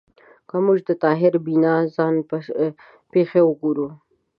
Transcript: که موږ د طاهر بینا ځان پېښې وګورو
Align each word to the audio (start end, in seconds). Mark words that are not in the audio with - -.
که 0.49 0.55
موږ 0.65 0.77
د 0.87 0.89
طاهر 1.03 1.33
بینا 1.45 1.75
ځان 1.95 2.15
پېښې 3.11 3.41
وګورو 3.45 3.87